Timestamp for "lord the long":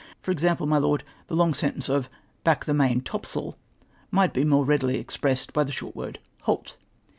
0.79-1.53